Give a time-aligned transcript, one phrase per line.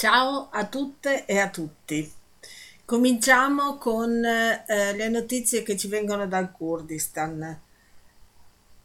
[0.00, 2.10] Ciao a tutte e a tutti.
[2.86, 4.64] Cominciamo con eh,
[4.96, 7.60] le notizie che ci vengono dal Kurdistan.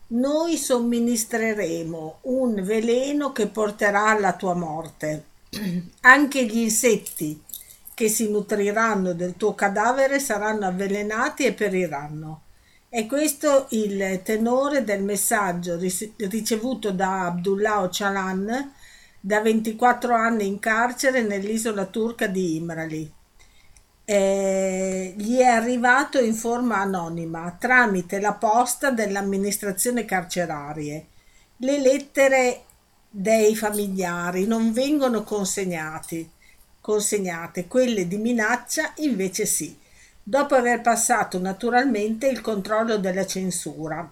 [0.07, 5.23] Noi somministreremo un veleno che porterà alla tua morte.
[6.01, 7.41] Anche gli insetti
[7.93, 12.41] che si nutriranno del tuo cadavere saranno avvelenati e periranno.
[12.89, 18.73] È questo il tenore del messaggio ricevuto da Abdullah Öcalan
[19.25, 23.11] da 24 anni in carcere nell'isola turca di Imrali.
[24.05, 31.07] Eh, gli è arrivato in forma anonima tramite la posta dell'amministrazione carcerarie.
[31.57, 32.65] Le lettere
[33.09, 36.29] dei familiari non vengono consegnate,
[37.67, 39.75] quelle di minaccia invece sì,
[40.21, 44.07] dopo aver passato naturalmente il controllo della censura.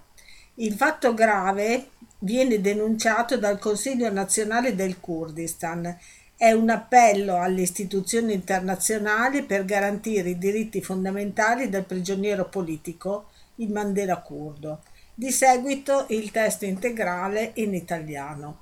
[0.55, 1.89] Il fatto grave
[2.23, 5.98] viene denunciato dal Consiglio nazionale del Kurdistan.
[6.36, 13.72] È un appello alle istituzioni internazionali per garantire i diritti fondamentali del prigioniero politico, il
[13.72, 14.84] Mandela curdo.
[15.14, 18.59] Di seguito il testo integrale in italiano.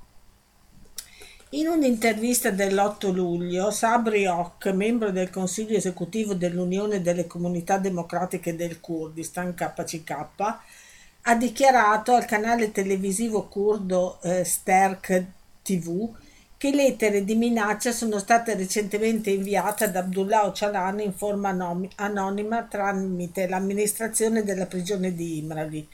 [1.50, 8.80] In un'intervista dell'8 luglio, Sabri Ok, membro del Consiglio esecutivo dell'Unione delle Comunità Democratiche del
[8.80, 10.58] Kurdistan, KCK,
[11.24, 15.24] ha dichiarato al canale televisivo curdo eh, Sterk
[15.62, 16.10] TV
[16.56, 21.56] che lettere di minaccia sono state recentemente inviate ad Abdullah Öcalan in forma
[21.96, 25.88] anonima tramite l'amministrazione della prigione di Imrali.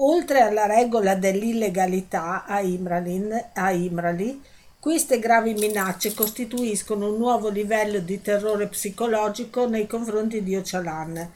[0.00, 4.40] Oltre alla regola dell'illegalità a, Imralin, a Imrali,
[4.78, 11.28] queste gravi minacce costituiscono un nuovo livello di terrore psicologico nei confronti di Öcalan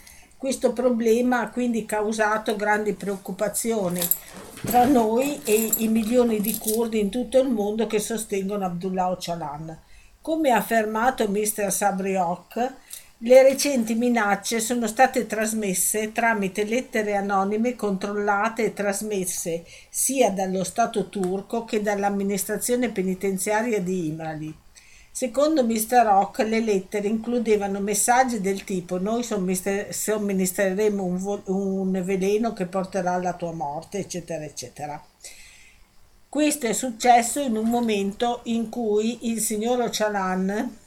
[0.42, 4.00] questo problema ha quindi causato grandi preoccupazioni
[4.62, 9.78] tra noi e i milioni di curdi in tutto il mondo che sostengono Abdullah Öcalan.
[10.20, 11.70] Come ha affermato Mr.
[11.70, 12.72] Sabriok,
[13.18, 21.08] le recenti minacce sono state trasmesse tramite lettere anonime controllate e trasmesse sia dallo Stato
[21.08, 24.61] turco che dall'amministrazione penitenziaria di Imrali.
[25.14, 26.04] Secondo Mr.
[26.04, 33.34] Rock le lettere includevano messaggi del tipo noi somministreremo un, un veleno che porterà alla
[33.34, 35.00] tua morte, eccetera, eccetera.
[36.30, 40.78] Questo è successo in un momento in cui il signor Ocalan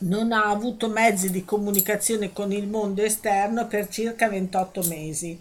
[0.00, 5.40] non ha avuto mezzi di comunicazione con il mondo esterno per circa 28 mesi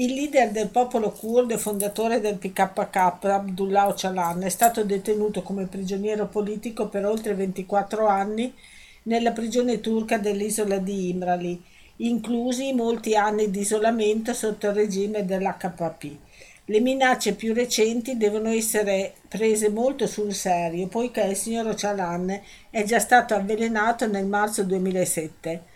[0.00, 5.66] il leader del popolo curdo e fondatore del PKK, Abdullah Öcalan, è stato detenuto come
[5.66, 8.54] prigioniero politico per oltre 24 anni
[9.04, 11.60] nella prigione turca dell'isola di Imrali,
[11.96, 16.16] inclusi molti anni di isolamento sotto il regime dell'HPP.
[16.66, 22.84] Le minacce più recenti devono essere prese molto sul serio, poiché il signor Öcalan è
[22.84, 25.67] già stato avvelenato nel marzo 2007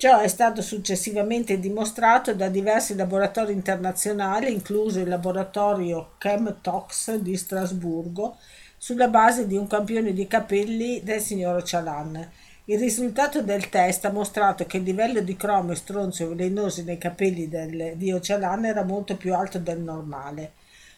[0.00, 8.38] Ciò è stato successivamente dimostrato da diversi laboratori internazionali, incluso il laboratorio ChemTox di Strasburgo,
[8.78, 12.30] sulla base di un campione di capelli del signor Ocalan.
[12.64, 16.96] Il risultato del test ha mostrato che il livello di cromo e stronzio velenosi nei
[16.96, 20.52] capelli del, di Ocalan era molto più alto del normale.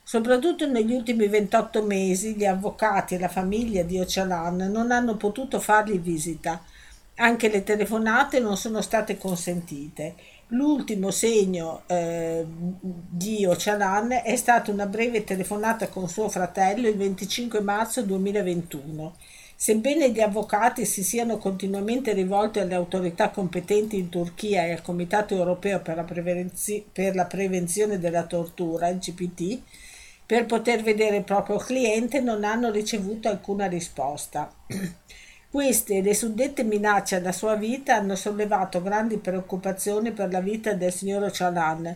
[0.05, 5.59] Soprattutto negli ultimi 28 mesi gli avvocati e la famiglia di Ocalan non hanno potuto
[5.59, 6.62] fargli visita
[7.22, 10.15] anche le telefonate non sono state consentite.
[10.49, 17.61] L'ultimo segno eh, di Ocalan è stata una breve telefonata con suo fratello il 25
[17.61, 19.15] marzo 2021.
[19.55, 25.37] Sebbene gli avvocati si siano continuamente rivolti alle autorità competenti in Turchia e al Comitato
[25.37, 29.61] europeo per la, Prevenzi- per la prevenzione della tortura, il CPT,
[30.27, 34.53] per poter vedere il proprio cliente, non hanno ricevuto alcuna risposta.
[35.53, 40.73] Queste e le suddette minacce alla sua vita hanno sollevato grandi preoccupazioni per la vita
[40.73, 41.95] del signor Öcalan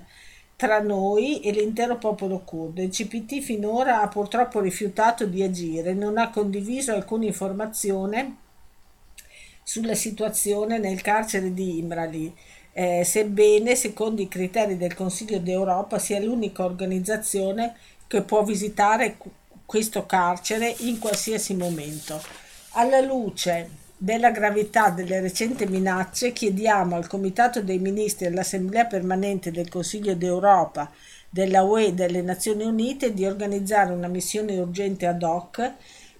[0.57, 2.83] tra noi e l'intero popolo curdo.
[2.83, 8.37] Il CPT finora ha purtroppo rifiutato di agire, non ha condiviso alcuna informazione
[9.63, 12.31] sulla situazione nel carcere di Imrali,
[12.75, 17.75] eh, sebbene, secondo i criteri del Consiglio d'Europa, sia l'unica organizzazione
[18.07, 19.17] che può visitare
[19.65, 22.45] questo carcere in qualsiasi momento.
[22.79, 29.51] Alla luce della gravità delle recenti minacce, chiediamo al Comitato dei Ministri e all'Assemblea permanente
[29.51, 30.91] del Consiglio d'Europa,
[31.31, 35.73] della UE e delle Nazioni Unite di organizzare una missione urgente ad hoc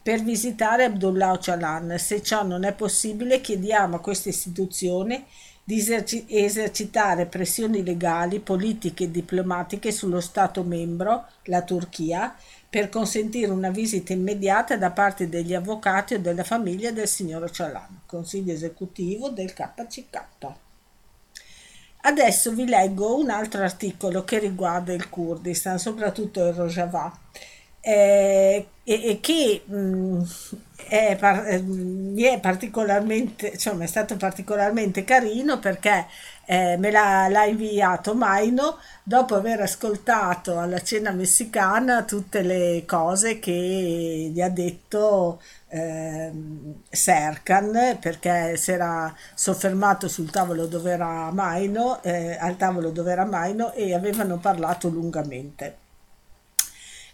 [0.03, 1.99] per visitare Abdullah Öcalan.
[1.99, 5.25] Se ciò non è possibile, chiediamo a questa istituzione
[5.63, 5.85] di
[6.29, 12.35] esercitare pressioni legali, politiche e diplomatiche sullo Stato membro, la Turchia,
[12.69, 18.01] per consentire una visita immediata da parte degli avvocati o della famiglia del signor Öcalan,
[18.07, 20.25] consiglio esecutivo del KCK.
[22.03, 27.13] Adesso vi leggo un altro articolo che riguarda il Kurdistan, soprattutto il Rojava,
[27.81, 30.23] eh, e, che mh, mm,
[30.89, 36.07] è, eh, è, particolarmente, insomma, è stato particolarmente carino perché
[36.47, 43.39] eh, me l'ha, l'ha, inviato Maino dopo aver ascoltato alla cena messicana tutte le cose
[43.39, 46.33] che gli ha detto eh,
[46.89, 53.25] Serkan perché si era soffermato sul tavolo dove era Maino, eh, al tavolo dove era
[53.25, 55.85] Maino e avevano parlato lungamente.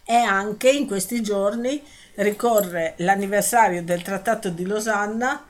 [0.04, 1.82] E anche in questi giorni
[2.16, 5.44] ricorre l'anniversario del Trattato di Losanna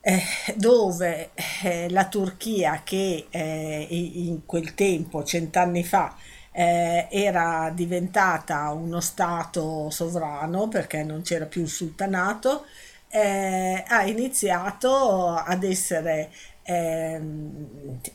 [0.00, 0.22] eh,
[0.54, 1.30] dove
[1.64, 6.16] eh, la Turchia che eh, in quel tempo, cent'anni fa,
[6.52, 12.66] eh, era diventata uno Stato sovrano perché non c'era più il sultanato,
[13.08, 16.30] eh, ha iniziato ad essere
[16.68, 17.20] eh,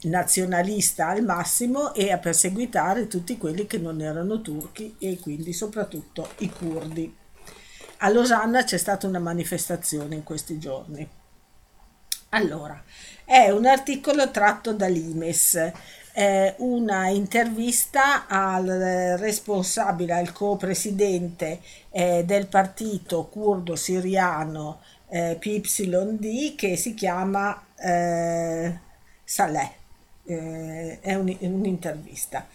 [0.01, 6.31] nazionalista al massimo e a perseguitare tutti quelli che non erano turchi e quindi soprattutto
[6.39, 7.15] i curdi.
[8.03, 11.07] A Losanna c'è stata una manifestazione in questi giorni.
[12.29, 12.81] Allora,
[13.23, 15.71] è un articolo tratto dall'IMES,
[16.13, 18.65] eh, una intervista al
[19.17, 28.79] responsabile, al co-presidente eh, del partito curdo siriano eh, PYD che si chiama eh,
[29.23, 29.71] Saleh.
[30.25, 32.47] Eh, è, un, un'intervista.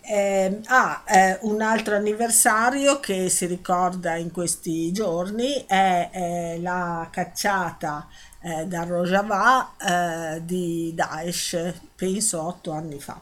[0.00, 7.08] Eh, ha eh, un altro anniversario che si ricorda in questi giorni, è, è la
[7.10, 8.08] cacciata
[8.40, 13.20] eh, da Rojava eh, di Daesh, penso otto anni fa.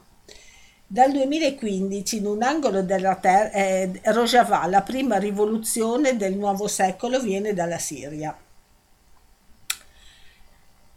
[0.88, 7.18] Dal 2015 in un angolo della terra, eh, Rojava, la prima rivoluzione del nuovo secolo,
[7.18, 8.36] viene dalla Siria.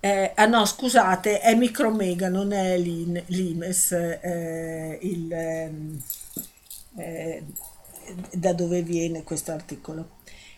[0.02, 6.02] Eh, ah no, scusate, è Micromega, non è l'Imes, eh, il, ehm,
[6.98, 7.44] eh,
[8.32, 10.12] da dove viene questo articolo.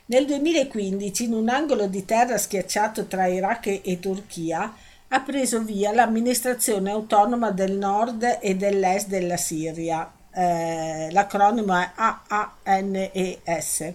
[0.06, 4.76] Nel 2015, in un angolo di terra schiacciato tra Iraq e Turchia,
[5.08, 10.12] ha preso via l'amministrazione autonoma del nord e dell'est della Siria.
[10.34, 13.94] Eh, l'acronimo è AANES.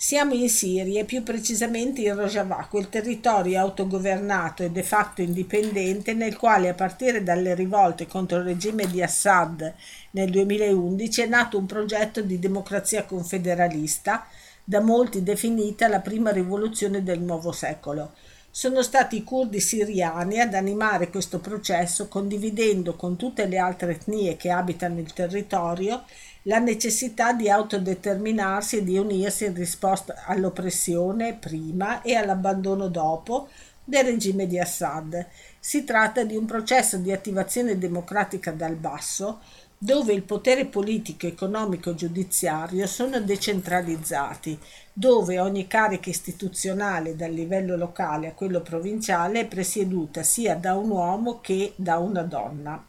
[0.00, 6.36] Siamo in Siria, più precisamente in Rojava, quel territorio autogovernato e de facto indipendente nel
[6.36, 9.74] quale a partire dalle rivolte contro il regime di Assad
[10.12, 14.24] nel 2011 è nato un progetto di democrazia confederalista,
[14.62, 18.12] da molti definita la prima rivoluzione del nuovo secolo.
[18.50, 24.36] Sono stati i curdi siriani ad animare questo processo condividendo con tutte le altre etnie
[24.36, 26.04] che abitano il territorio
[26.42, 33.48] la necessità di autodeterminarsi e di unirsi in risposta all'oppressione prima e all'abbandono dopo
[33.84, 35.26] del regime di Assad.
[35.60, 39.40] Si tratta di un processo di attivazione democratica dal basso,
[39.80, 44.58] dove il potere politico, economico e giudiziario sono decentralizzati,
[44.92, 50.90] dove ogni carica istituzionale dal livello locale a quello provinciale è presieduta sia da un
[50.90, 52.84] uomo che da una donna.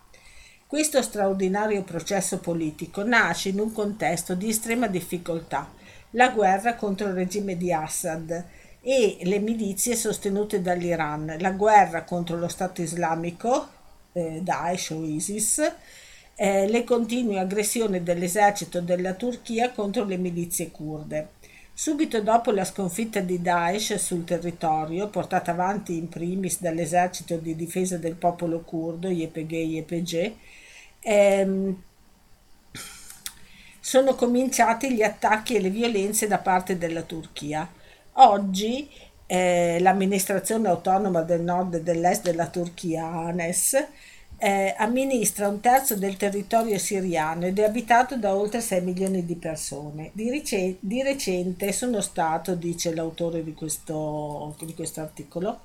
[0.66, 5.72] Questo straordinario processo politico nasce in un contesto di estrema difficoltà,
[6.12, 8.46] la guerra contro il regime di Assad
[8.82, 13.68] e le milizie sostenute dall'Iran, la guerra contro lo Stato islamico,
[14.14, 15.72] eh, Daesh o ISIS,
[16.42, 21.32] eh, le continue aggressioni dell'esercito della Turchia contro le milizie kurde.
[21.74, 27.98] Subito dopo la sconfitta di Daesh sul territorio, portata avanti in primis dall'esercito di difesa
[27.98, 30.34] del popolo curdo, YPG-YPG,
[31.02, 31.84] ehm,
[33.82, 37.70] sono cominciati gli attacchi e le violenze da parte della Turchia.
[38.14, 38.90] Oggi
[39.26, 43.88] eh, l'amministrazione autonoma del nord e dell'est della Turchia, ANES,
[44.40, 49.36] eh, amministra un terzo del territorio siriano ed è abitato da oltre 6 milioni di
[49.36, 50.12] persone.
[50.14, 55.60] Di, rec- di recente sono stato, dice l'autore di questo, di questo articolo,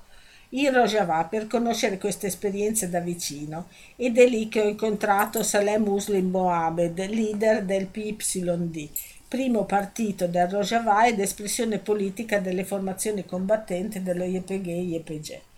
[0.49, 5.79] in Rojava per conoscere questa esperienza da vicino ed è lì che ho incontrato Saleh
[5.79, 8.89] Muslim Mohamed, leader del PYD,
[9.27, 15.54] primo partito del Rojava ed espressione politica delle formazioni combattenti dello YPG-YPG.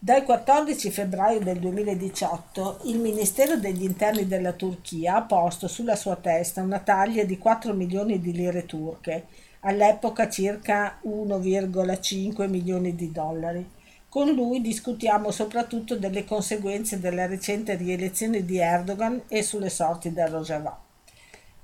[0.00, 6.14] Dal 14 febbraio del 2018 il Ministero degli Interni della Turchia ha posto sulla sua
[6.14, 9.26] testa una taglia di 4 milioni di lire turche,
[9.62, 13.68] all'epoca circa 1,5 milioni di dollari.
[14.08, 20.28] Con lui discutiamo soprattutto delle conseguenze della recente rielezione di Erdogan e sulle sorti del
[20.28, 20.80] Rojava.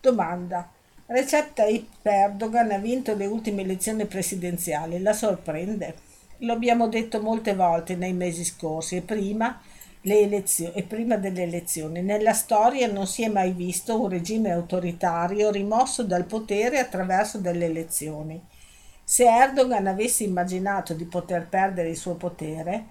[0.00, 0.68] Domanda.
[1.06, 5.00] Recep Tayyip Erdogan ha vinto le ultime elezioni presidenziali.
[5.00, 6.13] La sorprende?
[6.44, 9.58] Lo abbiamo detto molte volte nei mesi scorsi e prima,
[10.02, 12.02] e prima delle elezioni.
[12.02, 17.64] Nella storia non si è mai visto un regime autoritario rimosso dal potere attraverso delle
[17.64, 18.38] elezioni.
[19.02, 22.84] Se Erdogan avesse immaginato di poter perdere il suo potere,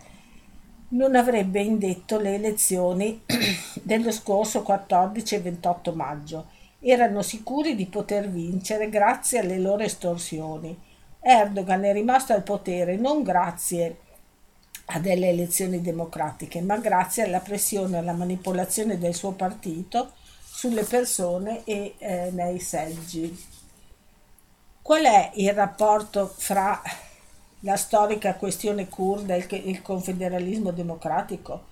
[0.89, 3.21] non avrebbe indetto le elezioni
[3.83, 6.47] dello scorso 14 e 28 maggio.
[6.79, 10.75] Erano sicuri di poter vincere grazie alle loro estorsioni.
[11.25, 13.97] Erdogan è rimasto al potere non grazie
[14.87, 20.11] a delle elezioni democratiche, ma grazie alla pressione e alla manipolazione del suo partito
[20.43, 23.51] sulle persone e eh, nei seggi.
[24.81, 26.81] Qual è il rapporto fra
[27.61, 31.71] la storica questione kurda e il confederalismo democratico?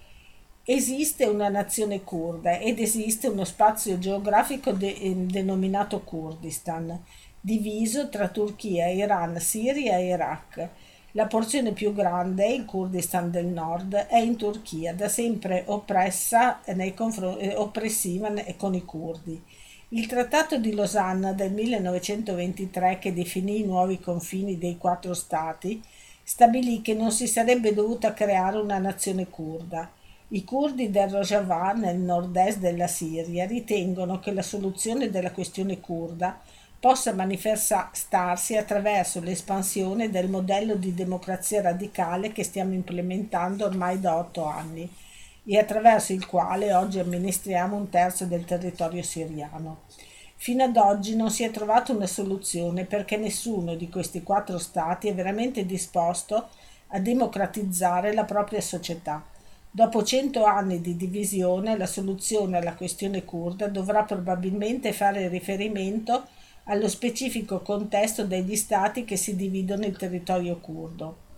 [0.63, 7.03] Esiste una nazione kurda ed esiste uno spazio geografico de- ehm, denominato Kurdistan,
[7.41, 10.69] diviso tra Turchia, Iran, Siria e Iraq.
[11.13, 16.93] La porzione più grande, il Kurdistan del nord, è in Turchia, da sempre oppressa nei
[16.93, 19.41] confron- eh, oppressiva con i curdi.
[19.89, 25.81] Il Trattato di Losanna del 1923, che definì i nuovi confini dei quattro stati,
[26.24, 29.91] stabilì che non si sarebbe dovuta creare una nazione curda.
[30.29, 36.39] I curdi del Rojava, nel nord-est della Siria, ritengono che la soluzione della questione curda
[36.82, 44.46] possa manifestarsi attraverso l'espansione del modello di democrazia radicale che stiamo implementando ormai da otto
[44.46, 44.92] anni
[45.46, 49.82] e attraverso il quale oggi amministriamo un terzo del territorio siriano.
[50.38, 55.08] Fino ad oggi non si è trovata una soluzione perché nessuno di questi quattro stati
[55.08, 56.50] è veramente disposto
[56.88, 59.24] a democratizzare la propria società.
[59.70, 66.88] Dopo cento anni di divisione, la soluzione alla questione kurda dovrà probabilmente fare riferimento allo
[66.88, 71.30] specifico contesto degli stati che si dividono il territorio curdo.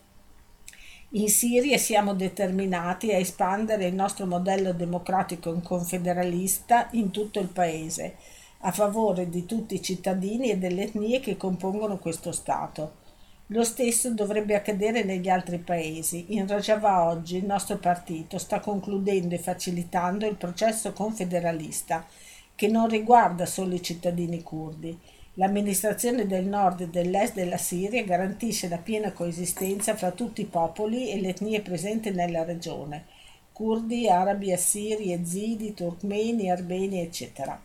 [1.16, 8.16] In Siria siamo determinati a espandere il nostro modello democratico confederalista in tutto il paese,
[8.62, 13.02] a favore di tutti i cittadini e delle etnie che compongono questo Stato.
[13.48, 16.34] Lo stesso dovrebbe accadere negli altri paesi.
[16.34, 22.08] In Rojava oggi il nostro partito sta concludendo e facilitando il processo confederalista,
[22.56, 24.98] che non riguarda solo i cittadini curdi,
[25.38, 31.10] L'amministrazione del nord e dell'est della Siria garantisce la piena coesistenza fra tutti i popoli
[31.10, 33.06] e le etnie presenti nella regione,
[33.52, 37.60] curdi, arabi, assiri, ezidi, turkmeni, armeni, eccetera.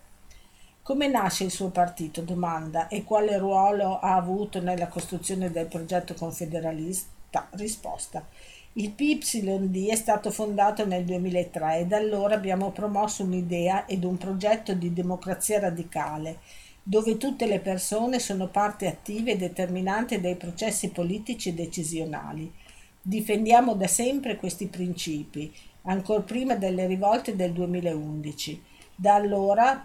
[0.82, 2.22] Come nasce il suo partito?
[2.22, 2.88] Domanda.
[2.88, 7.48] E quale ruolo ha avuto nella costruzione del progetto confederalista?
[7.50, 8.26] Risposta.
[8.78, 14.16] Il PYD è stato fondato nel 2003 e da allora abbiamo promosso un'idea ed un
[14.16, 16.38] progetto di democrazia radicale
[16.80, 22.52] dove tutte le persone sono parte attiva e determinante dei processi politici e decisionali.
[23.02, 28.62] Difendiamo da sempre questi principi, ancor prima delle rivolte del 2011.
[28.94, 29.84] Da allora,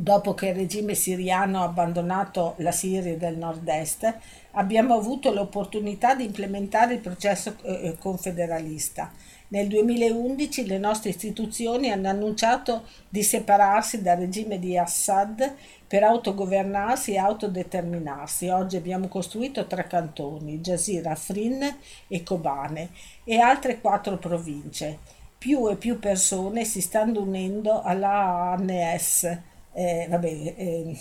[0.00, 4.14] dopo che il regime siriano ha abbandonato la Siria del nord-est,
[4.52, 9.10] abbiamo avuto l'opportunità di implementare il processo eh, confederalista
[9.50, 15.54] nel 2011 le nostre istituzioni hanno annunciato di separarsi dal regime di Assad
[15.86, 18.48] per autogovernarsi e autodeterminarsi.
[18.48, 21.76] Oggi abbiamo costruito tre cantoni, Jazira, Afrin
[22.08, 22.90] e Kobane,
[23.24, 24.98] e altre quattro province.
[25.38, 29.38] Più e più persone si stanno unendo alla ANS,
[29.72, 30.98] eh, vabbè, eh,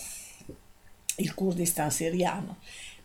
[1.18, 2.58] il Kurdistan siriano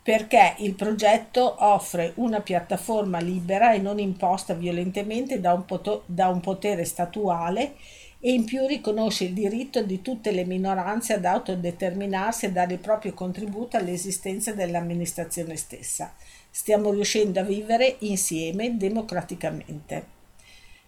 [0.02, 6.26] perché il progetto offre una piattaforma libera e non imposta violentemente da un, poto- da
[6.26, 7.76] un, potere statuale
[8.19, 12.78] e in più riconosce il diritto di tutte le minoranze ad autodeterminarsi e dare il
[12.81, 16.12] proprio contributo all'esistenza dell'amministrazione stessa.
[16.50, 20.21] Stiamo riuscendo a vivere insieme democraticamente.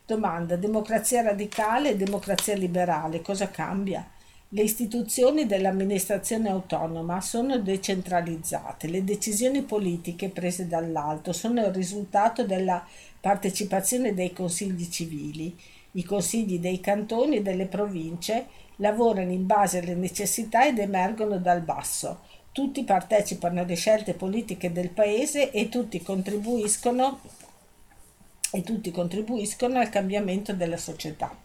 [0.05, 4.09] Domanda: democrazia radicale e democrazia liberale, cosa cambia?
[4.55, 12.87] Le istituzioni dell'amministrazione autonoma sono decentralizzate, le decisioni politiche prese dall'alto sono il risultato della
[13.19, 15.59] partecipazione dei consigli civili.
[15.95, 18.47] I consigli dei cantoni e delle province
[18.77, 22.21] lavorano in base alle necessità ed emergono dal basso.
[22.53, 27.19] Tutti partecipano alle scelte politiche del paese e tutti contribuiscono,
[28.53, 31.44] e tutti contribuiscono al cambiamento della società.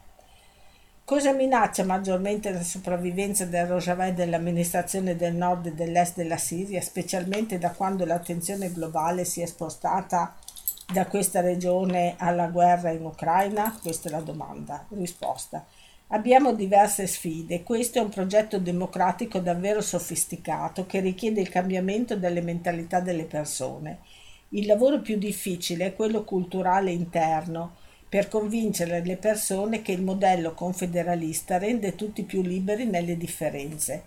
[1.09, 6.81] Cosa minaccia maggiormente la sopravvivenza del Rojava e dell'amministrazione del nord e dell'est della Siria,
[6.81, 10.35] specialmente da quando l'attenzione globale si è spostata
[10.93, 13.75] da questa regione alla guerra in Ucraina?
[13.81, 14.85] Questa è la domanda.
[14.89, 15.65] Risposta.
[16.09, 17.63] Abbiamo diverse sfide.
[17.63, 24.01] Questo è un progetto democratico davvero sofisticato che richiede il cambiamento delle mentalità delle persone.
[24.49, 27.77] Il lavoro più difficile è quello culturale interno,
[28.09, 34.03] per convincere le persone che il modello confederalista rende tutti più liberi nelle differenze.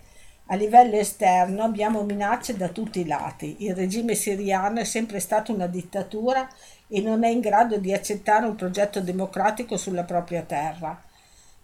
[0.47, 3.55] A livello esterno abbiamo minacce da tutti i lati.
[3.59, 6.49] Il regime siriano è sempre stato una dittatura
[6.89, 11.01] e non è in grado di accettare un progetto democratico sulla propria terra.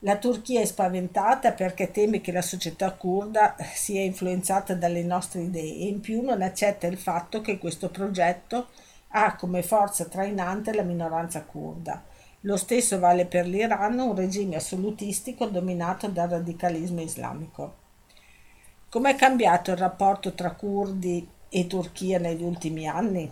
[0.04, 5.76] La Turchia è spaventata perché teme che la società kurda sia influenzata dalle nostre idee
[5.76, 8.70] e in più non accetta il fatto che questo progetto
[9.10, 12.02] ha come forza trainante la minoranza kurda.
[12.44, 17.76] Lo stesso vale per l'Iran, un regime assolutistico dominato dal radicalismo islamico.
[18.88, 23.30] Com'è cambiato il rapporto tra curdi e Turchia negli ultimi anni?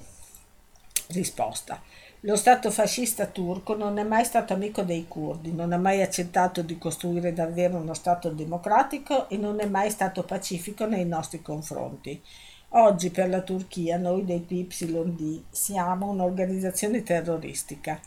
[1.07, 1.81] Risposta.
[2.21, 6.61] Lo Stato fascista turco non è mai stato amico dei curdi, non ha mai accettato
[6.61, 12.21] di costruire davvero uno Stato democratico e non è mai stato pacifico nei nostri confronti.
[12.71, 17.97] Oggi per la Turchia noi dei PYD siamo un'organizzazione terroristica.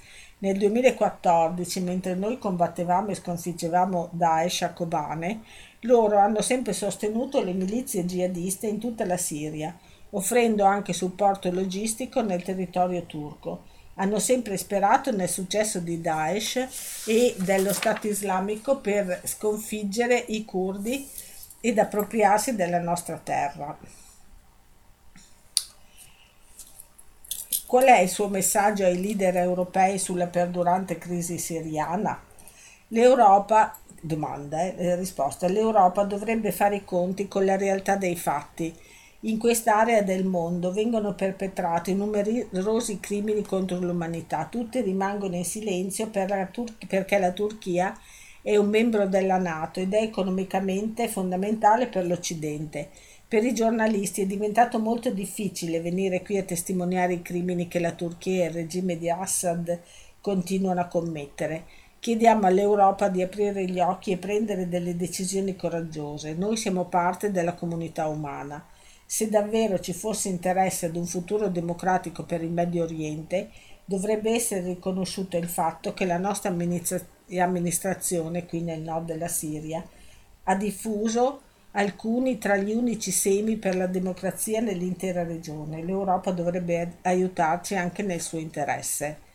[0.42, 5.40] Nel 2014, mentre noi combattevamo e sconfiggevamo Daesh a Kobane,
[5.80, 9.76] loro hanno sempre sostenuto le milizie jihadiste in tutta la Siria,
[10.11, 17.35] offrendo anche supporto logistico nel territorio turco hanno sempre sperato nel successo di Daesh e
[17.37, 21.06] dello Stato islamico per sconfiggere i curdi
[21.61, 23.76] ed appropriarsi della nostra terra.
[27.70, 32.20] Qual è il suo messaggio ai leader europei sulla perdurante crisi siriana?
[32.88, 38.76] L'Europa, domanda, eh, risposta, l'Europa dovrebbe fare i conti con la realtà dei fatti
[39.20, 44.48] in quest'area del mondo vengono perpetrati numerosi crimini contro l'umanità.
[44.50, 47.96] Tutti rimangono in silenzio per la Tur- perché la Turchia
[48.42, 52.90] è un membro della Nato ed è economicamente fondamentale per l'Occidente.
[53.30, 57.92] Per i giornalisti è diventato molto difficile venire qui a testimoniare i crimini che la
[57.92, 59.82] Turchia e il regime di Assad
[60.20, 61.64] continuano a commettere.
[62.00, 66.34] Chiediamo all'Europa di aprire gli occhi e prendere delle decisioni coraggiose.
[66.34, 68.66] Noi siamo parte della comunità umana.
[69.06, 73.50] Se davvero ci fosse interesse ad un futuro democratico per il Medio Oriente,
[73.84, 79.86] dovrebbe essere riconosciuto il fatto che la nostra amministrazione, qui nel nord della Siria,
[80.43, 85.83] ha diffuso alcuni tra gli unici semi per la democrazia nell'intera regione.
[85.83, 89.28] L'Europa dovrebbe aiutarci anche nel suo interesse.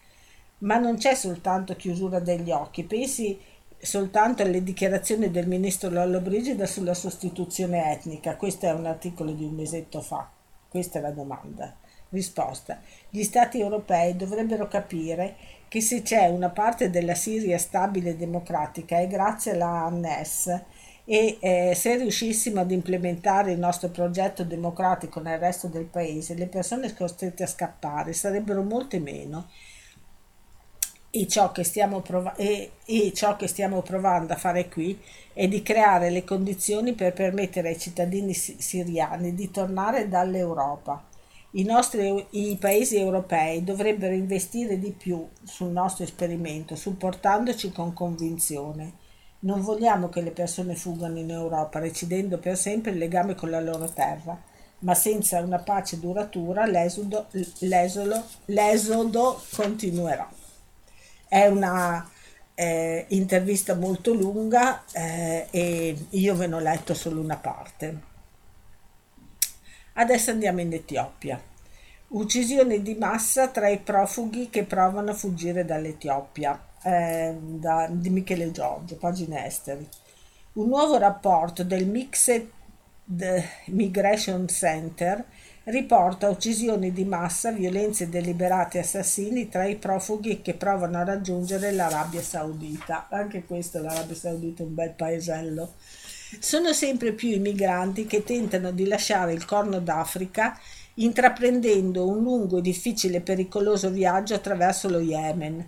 [0.60, 2.84] Ma non c'è soltanto chiusura degli occhi.
[2.84, 3.40] Pensi
[3.78, 8.36] soltanto alle dichiarazioni del ministro Lollobrigida sulla sostituzione etnica.
[8.36, 10.30] Questo è un articolo di un mesetto fa.
[10.68, 11.74] Questa è la domanda.
[12.10, 12.80] Risposta.
[13.10, 15.36] Gli Stati europei dovrebbero capire
[15.68, 20.62] che se c'è una parte della Siria stabile e democratica è grazie alla ANS
[21.06, 26.48] e eh, se riuscissimo ad implementare il nostro progetto democratico nel resto del paese, le
[26.48, 29.48] persone costrette a scappare sarebbero molte meno
[31.12, 35.00] e ciò, prov- e, e ciò che stiamo provando a fare qui
[35.32, 41.02] è di creare le condizioni per permettere ai cittadini siriani di tornare dall'Europa.
[41.52, 49.04] I, nostri, I paesi europei dovrebbero investire di più sul nostro esperimento, supportandoci con convinzione.
[49.46, 53.62] Non vogliamo che le persone fuggano in Europa, recidendo per sempre il legame con la
[53.62, 54.36] loro terra,
[54.80, 57.28] ma senza una pace duratura l'esodo,
[57.60, 60.28] l'esolo, l'esodo continuerà.
[61.28, 62.10] È una
[62.56, 68.00] eh, intervista molto lunga eh, e io ve ne ho letto solo una parte.
[69.94, 71.40] Adesso andiamo in Etiopia.
[72.08, 78.52] Uccisioni di massa tra i profughi che provano a fuggire dall'Etiopia, eh, da, di Michele
[78.52, 79.88] Giorgio, pagine esteri.
[80.54, 82.48] Un nuovo rapporto del Mixed
[83.66, 85.24] Migration Center
[85.66, 91.72] riporta uccisioni di massa, violenze deliberate e assassini tra i profughi che provano a raggiungere
[91.72, 93.08] l'Arabia Saudita.
[93.10, 95.74] Anche questo l'Arabia Saudita è un bel paesello.
[96.40, 100.58] Sono sempre più i migranti che tentano di lasciare il Corno d'Africa
[100.96, 105.68] intraprendendo un lungo difficile e pericoloso viaggio attraverso lo Yemen.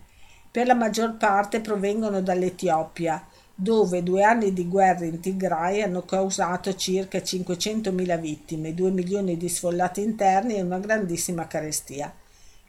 [0.49, 6.75] Per la maggior parte provengono dall'Etiopia, dove due anni di guerra in Tigray hanno causato
[6.75, 12.13] circa 500.000 vittime, 2 milioni di sfollati interni e una grandissima carestia.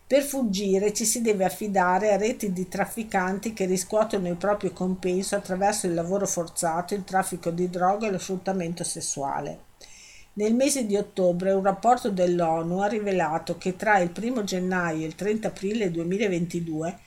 [0.06, 5.36] Per fuggire ci si deve affidare a reti di trafficanti che riscuotono il proprio compenso
[5.36, 9.66] attraverso il lavoro forzato, il traffico di droga e lo sfruttamento sessuale.
[10.32, 15.06] Nel mese di ottobre un rapporto dell'ONU ha rivelato che tra il 1 gennaio e
[15.08, 16.98] il 30 aprile 2022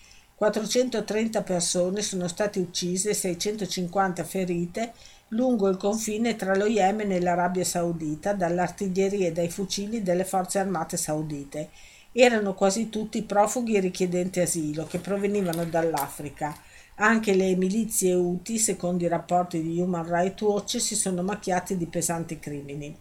[0.42, 4.92] 430 persone sono state uccise e 650 ferite
[5.28, 10.58] lungo il confine tra lo Yemen e l'Arabia Saudita dall'artiglieria e dai fucili delle forze
[10.58, 11.70] armate saudite.
[12.12, 16.58] Erano quasi tutti profughi richiedenti asilo che provenivano dall'Africa.
[16.96, 21.86] Anche le milizie Houthi, secondo i rapporti di Human Rights Watch, si sono macchiati di
[21.86, 22.98] pesanti crimini.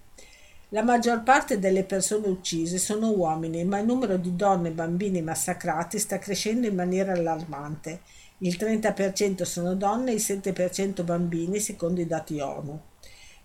[0.73, 5.21] La maggior parte delle persone uccise sono uomini, ma il numero di donne e bambini
[5.21, 8.03] massacrati sta crescendo in maniera allarmante.
[8.39, 12.81] Il 30% sono donne e il 7% bambini, secondo i dati ONU.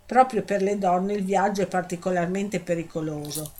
[0.06, 3.54] Proprio per le donne il viaggio è particolarmente pericoloso.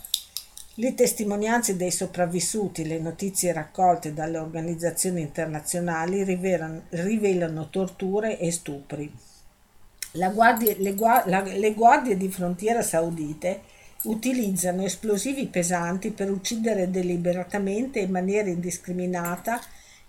[0.74, 9.12] Le testimonianze dei sopravvissuti, le notizie raccolte dalle organizzazioni internazionali rivelano torture e stupri.
[10.30, 13.62] Guardia, le, la, le guardie di frontiera saudite
[14.04, 19.60] utilizzano esplosivi pesanti per uccidere deliberatamente e in maniera indiscriminata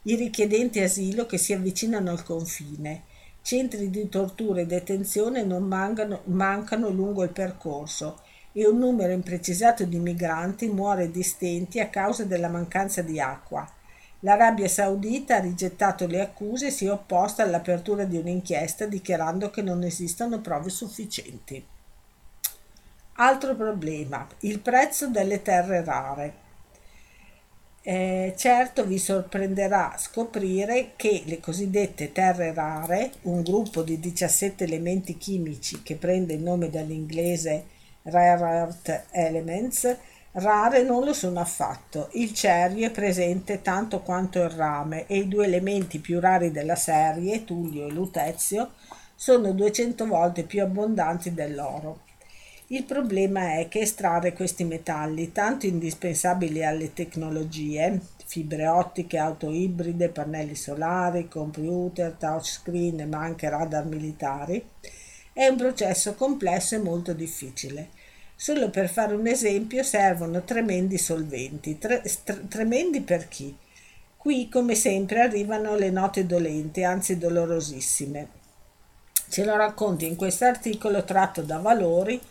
[0.04, 3.04] i richiedenti asilo che si avvicinano al confine.
[3.42, 9.86] Centri di tortura e detenzione non mancano, mancano lungo il percorso e un numero imprecisato
[9.86, 13.70] di migranti muore di stenti a causa della mancanza di acqua.
[14.22, 19.62] L'Arabia Saudita ha rigettato le accuse e si è opposta all'apertura di un'inchiesta dichiarando che
[19.62, 21.64] non esistono prove sufficienti.
[23.20, 26.46] Altro problema, il prezzo delle terre rare.
[27.82, 35.18] Eh, certo vi sorprenderà scoprire che le cosiddette terre rare, un gruppo di 17 elementi
[35.18, 37.66] chimici che prende il nome dall'inglese
[38.04, 39.98] Rare Earth Elements,
[40.40, 42.10] Rare non lo sono affatto.
[42.12, 46.76] Il cerio è presente tanto quanto il rame e i due elementi più rari della
[46.76, 48.74] serie, Tullio e Lutezio,
[49.16, 52.02] sono 200 volte più abbondanti dell'oro.
[52.68, 60.10] Il problema è che estrarre questi metalli, tanto indispensabili alle tecnologie, fibre ottiche, auto ibride,
[60.10, 64.64] pannelli solari, computer, touchscreen, ma anche radar militari,
[65.34, 67.97] è un processo complesso e molto difficile.
[68.40, 71.80] Solo per fare un esempio servono tremendi solventi.
[71.80, 72.04] Tre,
[72.48, 73.58] tremendi per chi?
[74.16, 78.30] Qui, come sempre, arrivano le note dolenti, anzi dolorosissime.
[79.28, 82.22] Ce lo racconto in questo articolo tratto da Valori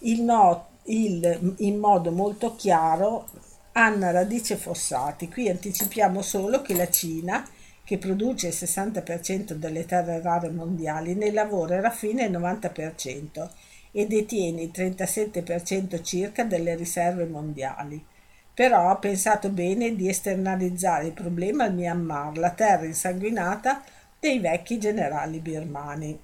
[0.00, 3.28] il no, il, in modo molto chiaro
[3.74, 5.28] Anna Radice Fossati.
[5.28, 7.48] Qui anticipiamo solo che la Cina,
[7.84, 13.48] che produce il 60% delle terre rare mondiali, ne lavora e raffina il 90%
[13.96, 18.04] e detiene il 37% circa delle riserve mondiali.
[18.52, 23.84] Però ha pensato bene di esternalizzare il problema al Myanmar, la terra insanguinata
[24.18, 26.20] dei vecchi generali birmani.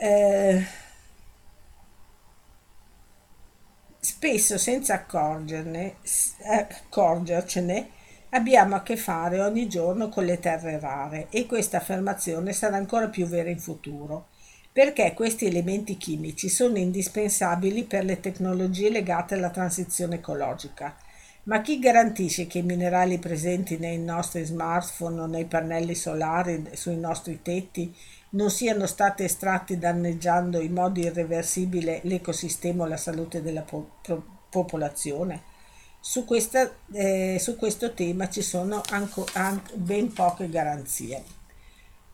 [0.00, 0.64] Eh,
[4.00, 5.96] spesso senza accorgerne,
[6.44, 7.90] accorgercene
[8.30, 13.08] abbiamo a che fare ogni giorno con le terre rare e questa affermazione sarà ancora
[13.08, 14.28] più vera in futuro
[14.78, 20.94] perché questi elementi chimici sono indispensabili per le tecnologie legate alla transizione ecologica.
[21.46, 26.96] Ma chi garantisce che i minerali presenti nei nostri smartphone o nei pannelli solari sui
[26.96, 27.92] nostri tetti
[28.30, 33.94] non siano stati estratti danneggiando in modo irreversibile l'ecosistema o la salute della po-
[34.48, 35.42] popolazione?
[35.98, 41.37] Su, questa, eh, su, questo tema ci sono anco, anche ben poche garanzie.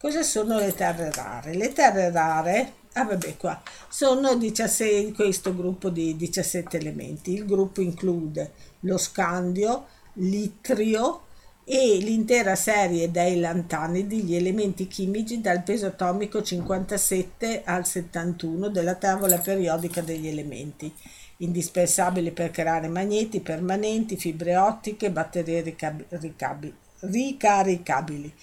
[0.04, 1.54] Cosa sono le terre rare?
[1.54, 7.32] Le terre rare, ah vabbè qua, sono 16, questo gruppo di 17 elementi.
[7.32, 9.86] Il gruppo include lo scandio,
[10.16, 11.22] l'itrio
[11.64, 18.96] e l'intera serie dei lantanidi, gli elementi chimici dal peso atomico 57 al 71 della
[18.96, 20.94] tavola periodica degli elementi,
[21.38, 25.62] indispensabili per creare magneti permanenti, fibre ottiche, batterie
[27.00, 28.34] ricaricabili.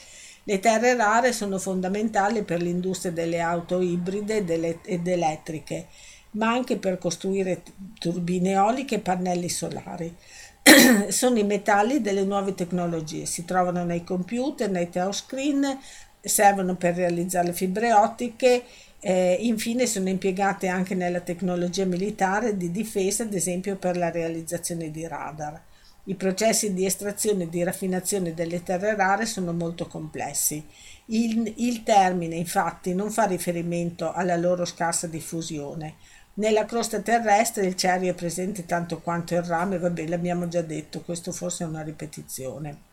[0.43, 4.43] Le terre rare sono fondamentali per l'industria delle auto ibride
[4.83, 5.87] ed elettriche,
[6.31, 7.61] ma anche per costruire
[7.99, 10.15] turbine eoliche e pannelli solari.
[11.09, 15.79] sono i metalli delle nuove tecnologie, si trovano nei computer, nei touchscreen,
[16.19, 18.63] servono per realizzare fibre ottiche,
[18.99, 24.91] eh, infine sono impiegate anche nella tecnologia militare di difesa, ad esempio per la realizzazione
[24.91, 25.61] di radar.
[26.05, 30.65] I processi di estrazione e di raffinazione delle terre rare sono molto complessi.
[31.05, 35.95] Il, il, termine infatti non fa riferimento alla loro scarsa diffusione.
[36.35, 41.01] Nella crosta terrestre il cerio è presente tanto quanto il rame, vabbè l'abbiamo già detto,
[41.01, 42.89] questo forse è una ripetizione.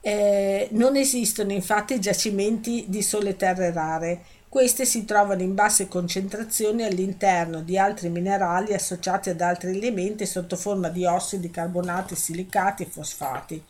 [0.00, 6.82] Eh, non esistono infatti giacimenti di sole terre rare, Queste si trovano in basse concentrazioni
[6.82, 12.86] all'interno di altri minerali associati ad altri elementi sotto forma di ossidi, carbonati, silicati e
[12.86, 13.64] fosfati.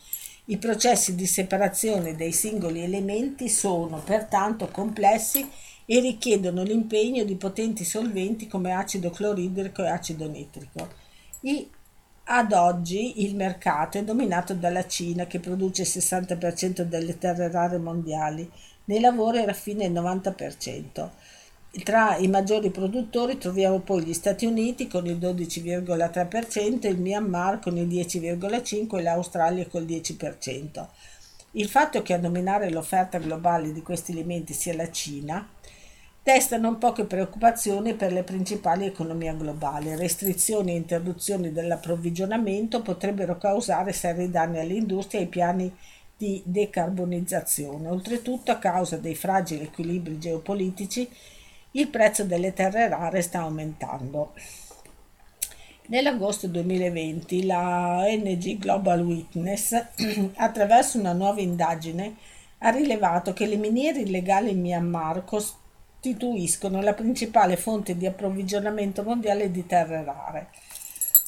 [0.46, 5.48] I processi di separazione dei singoli elementi sono pertanto complessi
[5.86, 10.88] e richiedono l'impegno di potenti solventi come acido cloridrico e acido nitrico.
[11.42, 11.70] I
[12.24, 17.78] ad oggi il mercato è dominato dalla Cina che produce il 60% delle terre rare
[17.78, 18.48] mondiali,
[18.84, 21.08] nei lavori era fine il 90%.
[21.84, 27.78] Tra i maggiori produttori troviamo poi gli Stati Uniti con il 12,3%, il Myanmar con
[27.78, 30.86] il 10,5% e l'Australia col 10%.
[31.52, 35.48] Il fatto che a dominare l'offerta globale di questi alimenti sia la Cina
[36.22, 39.96] desta non poche preoccupazioni per le principali economie globali.
[39.96, 45.76] Restrizioni e interruzioni dell'approvvigionamento potrebbero causare seri danni all'industria e ai piani
[46.22, 47.88] di decarbonizzazione.
[47.88, 51.10] Oltretutto, a causa dei fragili equilibri geopolitici,
[51.72, 54.32] il prezzo delle terre rare sta aumentando.
[55.86, 59.72] Nell'agosto 2020 la ONG Global Witness,
[60.36, 62.14] attraverso una nuova indagine,
[62.58, 69.50] ha rilevato che le miniere illegali in Myanmar costituiscono la principale fonte di approvvigionamento mondiale
[69.50, 70.50] di terre rare.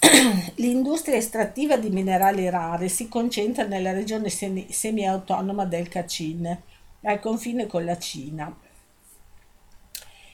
[0.57, 6.59] L'industria estrattiva di minerali rari si concentra nella regione semi-autonoma del Kachin,
[7.03, 8.55] al confine con la Cina.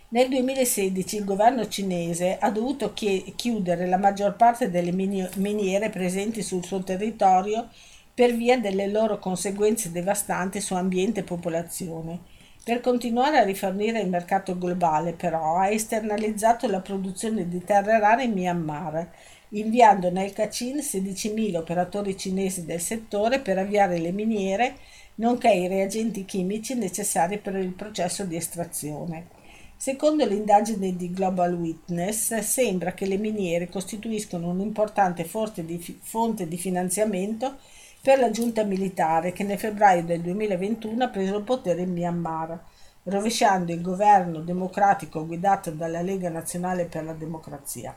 [0.08, 6.64] Nel 2016 il governo cinese ha dovuto chiudere la maggior parte delle miniere presenti sul
[6.64, 7.68] suo territorio
[8.12, 12.18] per via delle loro conseguenze devastanti su ambiente e popolazione.
[12.62, 18.24] Per continuare a rifornire il mercato globale, però, ha esternalizzato la produzione di terre rare
[18.24, 19.08] in Myanmar,
[19.50, 24.76] inviando nel Kachin 16.000 operatori cinesi del settore per avviare le miniere,
[25.16, 29.38] nonché i reagenti chimici necessari per il processo di estrazione.
[29.76, 36.58] Secondo l'indagine di Global Witness, sembra che le miniere costituiscono un'importante fonte di, fonte di
[36.58, 37.56] finanziamento
[38.02, 42.62] per la giunta militare che nel febbraio del 2021 ha preso il potere in Myanmar,
[43.04, 47.96] rovesciando il governo democratico guidato dalla Lega Nazionale per la Democrazia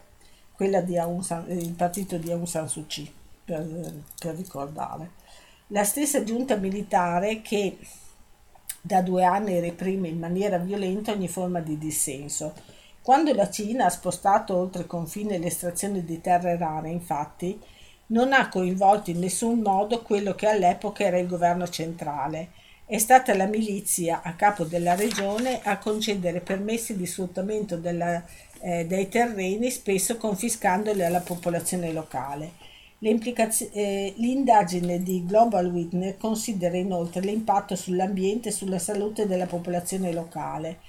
[0.55, 3.11] quella di Aung San, il partito di Aung San Suu Kyi,
[3.43, 5.21] per, per ricordare.
[5.67, 7.77] La stessa giunta militare che
[8.85, 12.53] da due anni reprime in maniera violenta ogni forma di dissenso.
[13.01, 17.59] Quando la Cina ha spostato oltre confine l'estrazione di terre rare, infatti,
[18.07, 22.49] non ha coinvolto in nessun modo quello che all'epoca era il governo centrale.
[22.85, 28.21] È stata la milizia a capo della regione a concedere permessi di sfruttamento della
[28.63, 32.51] eh, dei terreni, spesso confiscandoli alla popolazione locale.
[32.99, 40.79] Eh, l'indagine di Global Witness considera inoltre l'impatto sull'ambiente e sulla salute della popolazione locale.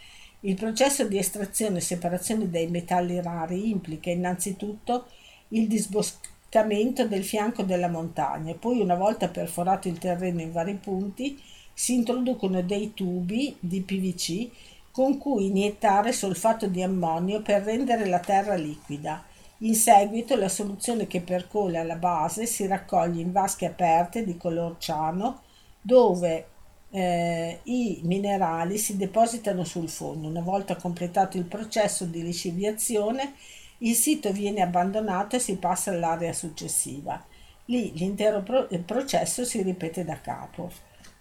[0.41, 5.07] Il processo di estrazione e separazione dei metalli rari implica innanzitutto
[5.49, 11.41] il disboscamento del fianco della montagna poi una volta perforato il terreno in vari punti
[11.73, 14.49] si introducono dei tubi di PVC
[14.95, 19.25] con cui iniettare solfato di ammonio per rendere la terra liquida.
[19.59, 24.77] In seguito la soluzione che percola la base si raccoglie in vasche aperte di color
[24.79, 25.43] ciano
[25.81, 26.47] dove
[26.91, 30.29] eh, i minerali si depositano sul fondo.
[30.29, 33.35] Una volta completato il processo di lisciviazione,
[33.79, 37.21] il sito viene abbandonato e si passa all'area successiva.
[37.65, 40.71] Lì l'intero pro- processo si ripete da capo.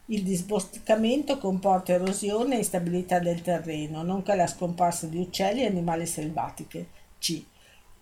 [0.08, 6.06] Il disboscamento comporta erosione e instabilità del terreno, nonché la scomparsa di uccelli e animali
[6.06, 6.88] selvatiche.
[7.20, 7.42] C.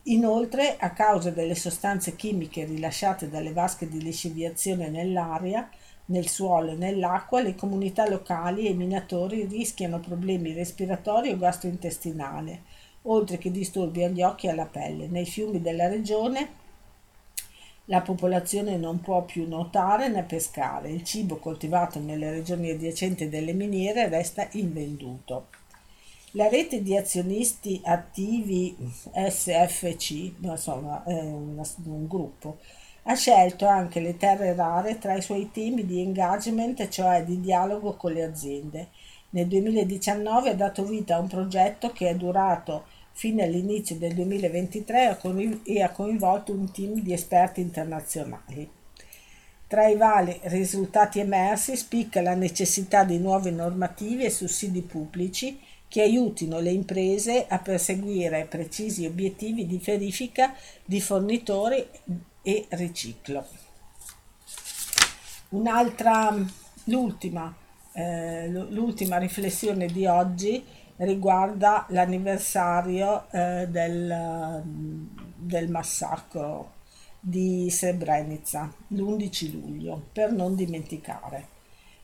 [0.06, 5.70] Inoltre, a causa delle sostanze chimiche rilasciate dalle vasche di lisciviazione nell'aria,
[6.06, 12.60] nel suolo e nell'acqua, le comunità locali e i minatori rischiano problemi respiratori o gastrointestinali,
[13.04, 15.06] oltre che disturbi agli occhi e alla pelle.
[15.08, 16.61] Nei fiumi della regione
[17.92, 23.52] la popolazione non può più nuotare né pescare, il cibo coltivato nelle regioni adiacenti delle
[23.52, 25.48] miniere resta invenduto.
[26.32, 28.78] La rete di azionisti attivi
[29.12, 32.60] SFC, insomma è un, un gruppo,
[33.04, 37.98] ha scelto anche le terre rare tra i suoi temi di engagement, cioè di dialogo
[37.98, 38.88] con le aziende.
[39.32, 45.20] Nel 2019 ha dato vita a un progetto che è durato fino all'inizio del 2023
[45.64, 48.70] e ha coinvolto un team di esperti internazionali.
[49.68, 56.02] Tra i vari risultati emersi spicca la necessità di nuove normative e sussidi pubblici che
[56.02, 61.86] aiutino le imprese a perseguire precisi obiettivi di verifica di fornitori
[62.42, 63.46] e riciclo.
[65.50, 66.34] Un'altra,
[66.86, 67.54] l'ultima,
[67.94, 70.64] eh, l'ultima riflessione di oggi
[71.02, 74.62] riguarda l'anniversario eh, del,
[75.36, 76.80] del massacro
[77.20, 81.48] di Srebrenica, l'11 luglio, per non dimenticare.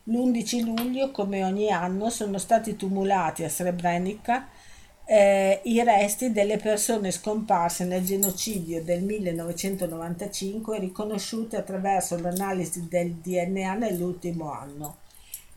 [0.04, 4.48] L'11 luglio, come ogni anno, sono stati tumulati a Srebrenica
[5.10, 13.76] eh, i resti delle persone scomparse nel genocidio del 1995 riconosciute attraverso l'analisi del DNA
[13.76, 14.98] nell'ultimo anno.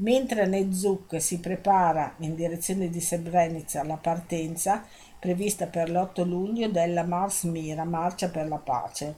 [0.03, 4.83] Mentre Nezuk si prepara in direzione di Srebrenica alla partenza
[5.19, 9.15] prevista per l'8 luglio della Mars Mira, Marcia per la Pace.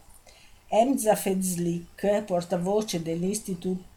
[0.67, 3.91] Emza Fezlik, portavoce dell'Istituto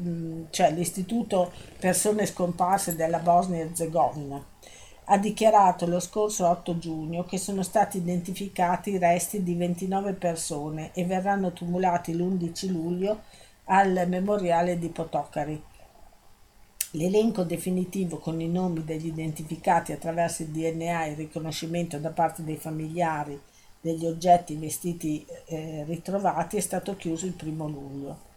[0.00, 4.42] mm, cioè l'Istituto Persone Scomparse della Bosnia-Herzegovina,
[5.04, 10.92] ha dichiarato lo scorso 8 giugno che sono stati identificati i resti di 29 persone
[10.94, 13.20] e verranno tumulati l'11 luglio
[13.64, 15.62] al memoriale di Potocari.
[16.92, 22.44] L'elenco definitivo con i nomi degli identificati attraverso il DNA e il riconoscimento da parte
[22.44, 23.40] dei familiari
[23.82, 28.30] degli oggetti vestiti eh, ritrovati è stato chiuso il primo luglio.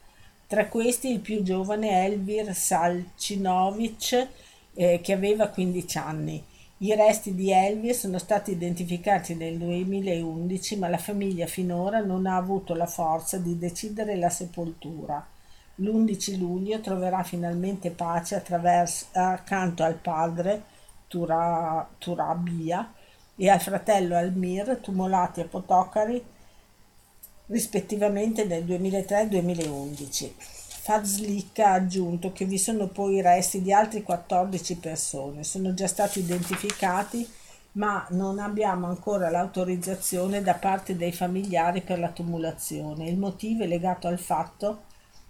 [0.47, 4.27] Tra questi il più giovane è Elvir Salcinovic,
[4.73, 6.43] eh, che aveva 15 anni.
[6.79, 12.35] I resti di Elvir sono stati identificati nel 2011, ma la famiglia finora non ha
[12.35, 15.25] avuto la forza di decidere la sepoltura.
[15.75, 18.43] L'11 luglio troverà finalmente pace
[19.13, 20.63] accanto al padre
[21.07, 22.93] Tura, Turabia
[23.37, 26.21] e al fratello Almir, tumulati a Potocari
[27.47, 30.35] rispettivamente nel 2003 e 2011.
[30.85, 35.87] Fazlik ha aggiunto che vi sono poi i resti di altre 14 persone, sono già
[35.87, 37.27] stati identificati
[37.71, 43.09] ma non abbiamo ancora l'autorizzazione da parte dei familiari per la tumulazione.
[43.09, 44.83] Il motivo è legato al fatto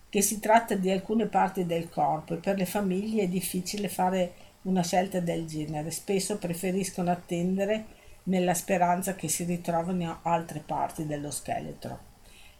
[0.10, 4.34] che si tratta di alcune parti del corpo e per le famiglie è difficile fare
[4.64, 5.90] una scelta del genere.
[5.90, 7.86] Spesso preferiscono attendere
[8.24, 12.15] nella speranza che si ritrovino altre parti dello scheletro.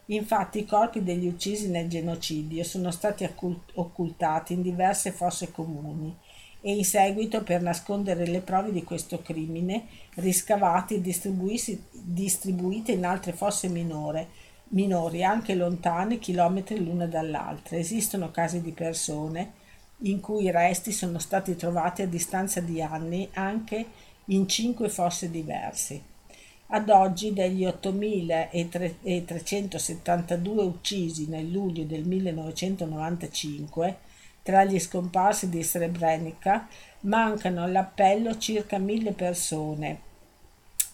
[0.06, 3.28] Infatti i corpi degli uccisi nel genocidio sono stati
[3.74, 6.14] occultati in diverse fosse comuni
[6.60, 11.00] e in seguito per nascondere le prove di questo crimine riscavati e
[11.90, 14.28] distribuite in altre fosse minore,
[14.68, 17.76] minori anche lontane chilometri l'una dall'altra.
[17.76, 19.64] Esistono casi di persone
[20.00, 23.86] in cui i resti sono stati trovati a distanza di anni anche
[24.26, 26.14] in cinque fosse diverse.
[26.68, 33.98] Ad oggi degli 8.372 uccisi nel luglio del 1995,
[34.42, 36.66] tra gli scomparsi di Srebrenica,
[37.02, 40.00] mancano all'appello circa 1.000 persone,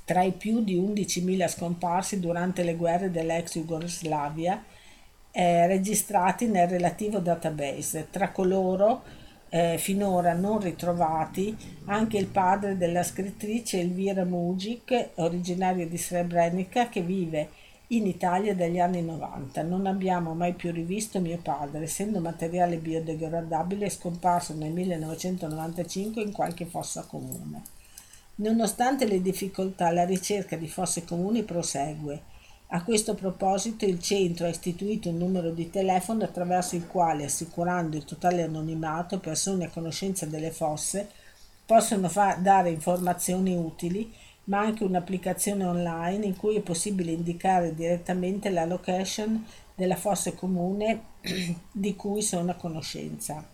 [0.05, 4.63] tra i più di 11.000 scomparsi durante le guerre dell'ex Jugoslavia
[5.31, 8.09] eh, registrati nel relativo database.
[8.11, 9.03] Tra coloro
[9.55, 17.03] eh, finora non ritrovati anche il padre della scrittrice Elvira Mujic, originaria di Srebrenica, che
[17.03, 17.51] vive
[17.89, 19.63] in Italia dagli anni 90.
[19.63, 26.65] Non abbiamo mai più rivisto mio padre, essendo materiale biodegradabile scomparso nel 1995 in qualche
[26.65, 27.63] fossa comune.
[28.37, 32.23] Nonostante le difficoltà, la ricerca di fosse comuni prosegue
[32.75, 37.99] a questo proposito il centro ha istituito un numero di telefono attraverso il quale, assicurando
[37.99, 41.07] il totale anonimato, persone a conoscenza delle fosse
[41.67, 44.11] possono fa- dare informazioni utili,
[44.45, 51.03] ma anche un'applicazione online in cui è possibile indicare direttamente la location della fossa comune
[51.71, 53.45] di cui sono a conoscenza.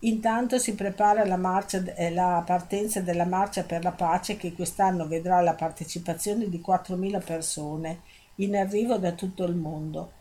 [0.00, 5.40] Intanto si prepara la, marcia, la partenza della Marcia per la Pace che quest'anno vedrà
[5.40, 8.00] la partecipazione di 4.000 persone
[8.42, 10.12] in arrivo da tutto il mondo.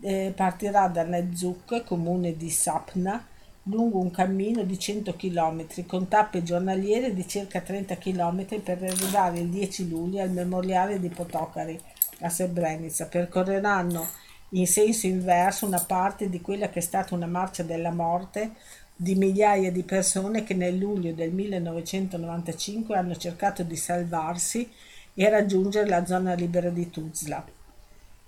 [0.00, 3.24] Eh, partirà da Nezuk, comune di Sapna,
[3.64, 9.38] lungo un cammino di 100 km con tappe giornaliere di circa 30 km per arrivare
[9.38, 11.80] il 10 luglio al memoriale di Potocari
[12.20, 13.06] a Srebrenica.
[13.06, 14.08] Percorreranno
[14.50, 18.52] in senso inverso una parte di quella che è stata una marcia della morte
[18.94, 24.70] di migliaia di persone che nel luglio del 1995 hanno cercato di salvarsi
[25.14, 27.44] e raggiungere la zona libera di Tuzla.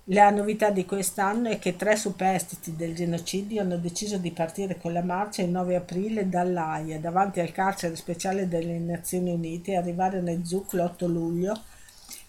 [0.09, 4.93] La novità di quest'anno è che tre superstiti del genocidio hanno deciso di partire con
[4.93, 10.21] la marcia il 9 aprile dall'AIA davanti al carcere speciale delle Nazioni Unite e arrivare
[10.21, 11.59] nel ZUC l'8 luglio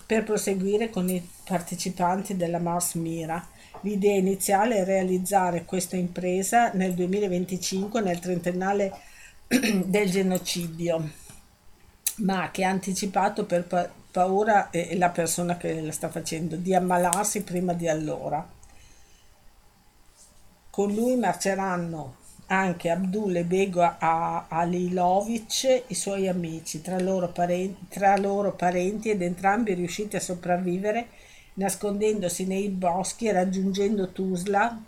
[0.06, 3.46] per proseguire con i partecipanti della Mars Mira.
[3.82, 8.90] L'idea iniziale è realizzare questa impresa nel 2025, nel trentennale
[9.84, 11.10] del genocidio,
[12.20, 13.64] ma che ha anticipato per
[14.16, 18.48] paura è la persona che la sta facendo di ammalarsi prima di allora.
[20.70, 22.14] Con lui marceranno
[22.46, 29.20] anche Abdul e Bego Alilovic, i suoi amici, tra loro, parenti, tra loro parenti ed
[29.20, 31.08] entrambi riusciti a sopravvivere
[31.54, 34.82] nascondendosi nei boschi e raggiungendo Tuzla.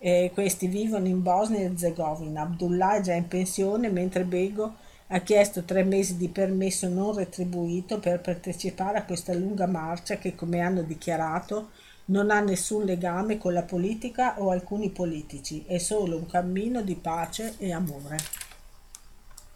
[0.00, 2.42] Eh, questi vivono in Bosnia e Herzegovina.
[2.42, 4.81] Abdullah è già in pensione mentre Bego
[5.14, 10.34] ha chiesto tre mesi di permesso non retribuito per partecipare a questa lunga marcia che,
[10.34, 11.68] come hanno dichiarato,
[12.06, 16.94] non ha nessun legame con la politica o alcuni politici, è solo un cammino di
[16.94, 18.41] pace e amore.